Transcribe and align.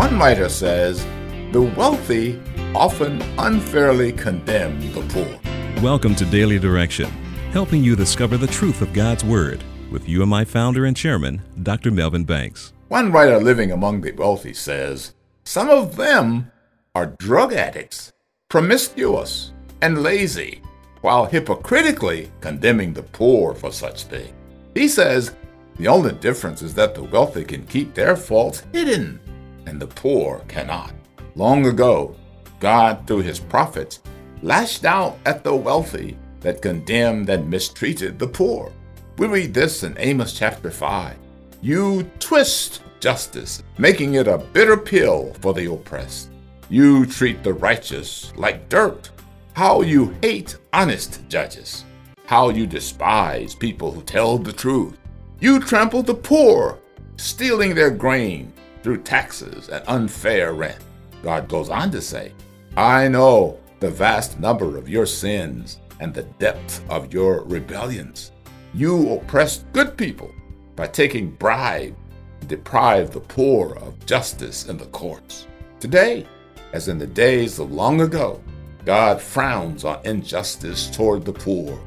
One 0.00 0.18
writer 0.18 0.48
says, 0.48 1.04
The 1.52 1.60
wealthy 1.60 2.40
often 2.74 3.20
unfairly 3.36 4.12
condemn 4.12 4.80
the 4.94 5.02
poor. 5.12 5.82
Welcome 5.82 6.14
to 6.14 6.24
Daily 6.24 6.58
Direction, 6.58 7.10
helping 7.52 7.84
you 7.84 7.96
discover 7.96 8.38
the 8.38 8.46
truth 8.46 8.80
of 8.80 8.94
God's 8.94 9.24
Word 9.24 9.62
with 9.90 10.08
UMI 10.08 10.46
founder 10.46 10.86
and 10.86 10.96
chairman, 10.96 11.42
Dr. 11.62 11.90
Melvin 11.90 12.24
Banks. 12.24 12.72
One 12.88 13.12
writer 13.12 13.38
living 13.38 13.72
among 13.72 14.00
the 14.00 14.12
wealthy 14.12 14.54
says, 14.54 15.12
Some 15.44 15.68
of 15.68 15.96
them 15.96 16.50
are 16.94 17.14
drug 17.18 17.52
addicts, 17.52 18.14
promiscuous, 18.48 19.52
and 19.82 20.02
lazy, 20.02 20.62
while 21.02 21.26
hypocritically 21.26 22.32
condemning 22.40 22.94
the 22.94 23.02
poor 23.02 23.54
for 23.54 23.70
such 23.70 24.04
things. 24.04 24.32
He 24.72 24.88
says, 24.88 25.34
The 25.76 25.88
only 25.88 26.12
difference 26.12 26.62
is 26.62 26.72
that 26.76 26.94
the 26.94 27.04
wealthy 27.04 27.44
can 27.44 27.66
keep 27.66 27.92
their 27.92 28.16
faults 28.16 28.62
hidden 28.72 29.20
and 29.70 29.80
the 29.80 29.86
poor 29.86 30.42
cannot. 30.48 30.92
Long 31.36 31.64
ago, 31.64 32.14
God, 32.58 33.06
through 33.06 33.22
his 33.22 33.38
prophets, 33.38 34.00
lashed 34.42 34.84
out 34.84 35.16
at 35.24 35.44
the 35.44 35.54
wealthy 35.54 36.18
that 36.40 36.60
condemned 36.60 37.30
and 37.30 37.48
mistreated 37.48 38.18
the 38.18 38.26
poor. 38.26 38.72
We 39.16 39.28
read 39.28 39.54
this 39.54 39.84
in 39.84 39.94
Amos 39.98 40.32
chapter 40.36 40.70
5. 40.70 41.16
You 41.62 42.10
twist 42.18 42.82
justice, 42.98 43.62
making 43.78 44.14
it 44.14 44.26
a 44.26 44.38
bitter 44.38 44.76
pill 44.76 45.32
for 45.40 45.54
the 45.54 45.72
oppressed. 45.72 46.30
You 46.68 47.06
treat 47.06 47.42
the 47.42 47.52
righteous 47.52 48.32
like 48.36 48.68
dirt. 48.68 49.10
How 49.52 49.82
you 49.82 50.16
hate 50.22 50.56
honest 50.72 51.22
judges. 51.28 51.84
How 52.26 52.48
you 52.50 52.66
despise 52.66 53.54
people 53.54 53.92
who 53.92 54.02
tell 54.02 54.36
the 54.36 54.52
truth. 54.52 54.96
You 55.38 55.60
trample 55.60 56.02
the 56.02 56.14
poor, 56.14 56.78
stealing 57.16 57.74
their 57.74 57.90
grain 57.90 58.52
through 58.82 59.02
taxes 59.02 59.68
and 59.68 59.84
unfair 59.86 60.52
rent. 60.52 60.78
God 61.22 61.48
goes 61.48 61.68
on 61.68 61.90
to 61.90 62.00
say, 62.00 62.32
I 62.76 63.08
know 63.08 63.58
the 63.80 63.90
vast 63.90 64.38
number 64.38 64.76
of 64.76 64.88
your 64.88 65.06
sins 65.06 65.78
and 66.00 66.14
the 66.14 66.22
depth 66.22 66.82
of 66.88 67.12
your 67.12 67.44
rebellions. 67.44 68.32
You 68.74 69.14
oppress 69.14 69.64
good 69.72 69.96
people 69.96 70.30
by 70.76 70.86
taking 70.86 71.30
bribe 71.30 71.96
and 72.40 72.48
deprive 72.48 73.10
the 73.10 73.20
poor 73.20 73.74
of 73.76 74.04
justice 74.06 74.66
in 74.66 74.78
the 74.78 74.86
courts. 74.86 75.46
Today, 75.78 76.26
as 76.72 76.88
in 76.88 76.98
the 76.98 77.06
days 77.06 77.58
of 77.58 77.72
long 77.72 78.00
ago, 78.00 78.40
God 78.84 79.20
frowns 79.20 79.84
on 79.84 80.00
injustice 80.04 80.88
toward 80.88 81.24
the 81.24 81.32
poor, 81.32 81.78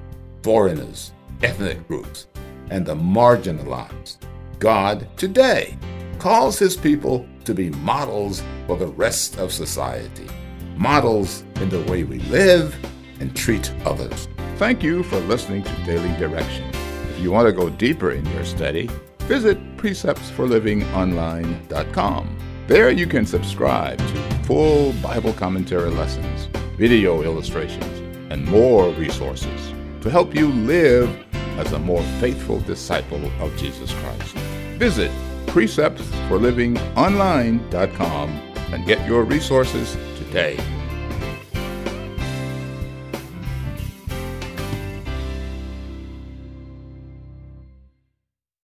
foreigners, 0.43 1.11
ethnic 1.41 1.87
groups, 1.87 2.27
and 2.69 2.85
the 2.85 2.95
marginalized. 2.95 4.17
God 4.59 5.07
today 5.17 5.77
calls 6.23 6.57
his 6.57 6.75
people 6.77 7.27
to 7.43 7.53
be 7.53 7.69
models 7.69 8.41
for 8.65 8.77
the 8.77 8.87
rest 8.87 9.37
of 9.39 9.51
society, 9.51 10.25
models 10.77 11.43
in 11.55 11.67
the 11.67 11.81
way 11.91 12.05
we 12.05 12.19
live 12.19 12.73
and 13.19 13.35
treat 13.35 13.69
others. 13.83 14.29
Thank 14.55 14.81
you 14.81 15.03
for 15.03 15.19
listening 15.19 15.63
to 15.63 15.83
Daily 15.83 16.17
Direction. 16.17 16.63
If 17.09 17.19
you 17.19 17.29
want 17.29 17.47
to 17.47 17.51
go 17.51 17.69
deeper 17.69 18.11
in 18.11 18.25
your 18.27 18.45
study, 18.45 18.89
visit 19.23 19.57
preceptsforlivingonline.com. 19.75 22.37
There 22.67 22.89
you 22.89 23.05
can 23.05 23.25
subscribe 23.25 23.97
to 23.97 24.39
full 24.45 24.93
Bible 25.03 25.33
commentary 25.33 25.89
lessons, 25.89 26.47
video 26.77 27.21
illustrations, 27.21 27.99
and 28.31 28.45
more 28.45 28.91
resources 28.91 29.73
to 29.99 30.09
help 30.09 30.33
you 30.33 30.47
live 30.47 31.09
as 31.59 31.73
a 31.73 31.79
more 31.79 32.01
faithful 32.21 32.61
disciple 32.61 33.29
of 33.41 33.53
Jesus 33.57 33.91
Christ. 33.95 34.37
Visit 34.77 35.11
preceptsforlivingonline.com 35.47 38.29
and 38.73 38.85
get 38.85 39.07
your 39.07 39.23
resources 39.23 39.95
today. 40.17 40.57